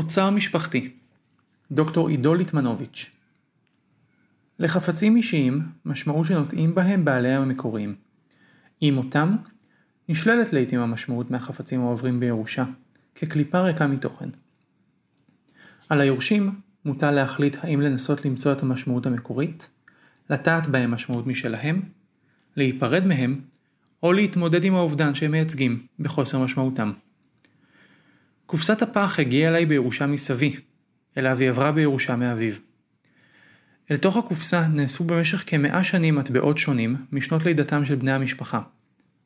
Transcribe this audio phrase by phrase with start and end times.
[0.00, 0.92] אוצר משפחתי
[1.70, 3.10] דוקטור עידו ליטמנוביץ'
[4.58, 7.94] לחפצים אישיים משמעות שנוטעים בהם בעליהם המקוריים.
[8.80, 9.36] עם מותם,
[10.08, 12.64] נשללת לעיתים המשמעות מהחפצים העוברים בירושה,
[13.14, 14.28] כקליפה ריקה מתוכן.
[15.88, 19.70] על היורשים מוטל להחליט האם לנסות למצוא את המשמעות המקורית,
[20.30, 21.82] לטעת בהם משמעות משלהם,
[22.56, 23.40] להיפרד מהם,
[24.02, 26.92] או להתמודד עם האובדן שהם מייצגים, בחוסר משמעותם.
[28.50, 30.56] קופסת הפח הגיעה אליי בירושה מסבי,
[31.18, 32.54] אליו היא עברה בירושה מאביו.
[33.90, 38.60] אל תוך הקופסה נאספו במשך כמאה שנים מטבעות שונים משנות לידתם של בני המשפחה,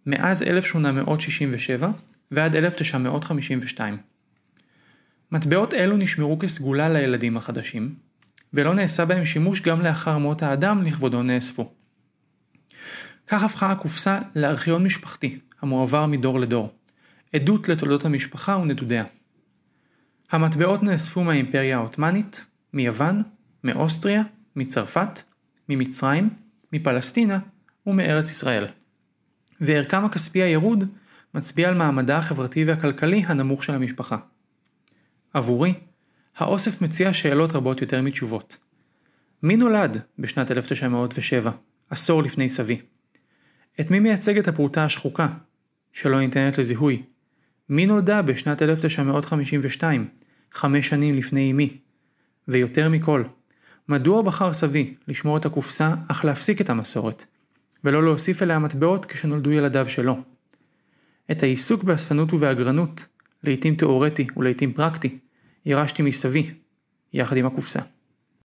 [0.07, 1.91] מאז 1867
[2.31, 3.97] ועד 1952.
[5.33, 7.95] מטבעות אלו נשמרו כסגולה לילדים החדשים,
[8.55, 11.73] ולא נעשה בהם שימוש גם לאחר מות האדם לכבודו נאספו.
[13.27, 16.75] כך הפכה הקופסה לארכיון משפחתי, המועבר מדור לדור,
[17.35, 19.05] עדות לתולדות המשפחה ונדודיה.
[20.31, 23.23] המטבעות נאספו מהאימפריה העות'מאנית, מיוון,
[23.65, 24.23] מאוסטריה,
[24.57, 25.23] מצרפת,
[25.69, 26.31] ממצרים,
[26.73, 27.39] מפלסטינה
[27.87, 28.67] ומארץ ישראל.
[29.61, 30.85] וערכם הכספי הירוד
[31.35, 34.17] מצביע על מעמדה החברתי והכלכלי הנמוך של המשפחה.
[35.35, 35.75] עבורי,
[36.37, 38.59] האוסף מציע שאלות רבות יותר מתשובות.
[39.43, 41.51] מי נולד בשנת 1907,
[41.91, 42.81] עשור לפני סבי?
[43.81, 45.29] את מי מייצגת הפרוטה השחוקה,
[45.93, 47.03] שלא ניתנת לזיהוי?
[47.69, 50.09] מי נולדה בשנת 1952,
[50.53, 51.77] חמש שנים לפני אמי?
[52.49, 53.25] ויותר מכל,
[53.89, 57.25] מדוע בחר סבי לשמור את הקופסה אך להפסיק את המסורת,
[57.85, 60.17] ולא להוסיף אליה מטבעות כשנולדו ילדיו שלו?
[61.31, 63.07] את העיסוק באספנות ובאגרנות,
[63.43, 65.19] לעתים תאורטי ולעתים פרקטי,
[65.67, 66.51] ירשתי מסבי,
[67.13, 67.81] יחד עם הקופסה.